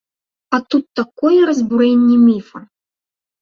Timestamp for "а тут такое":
0.57-1.39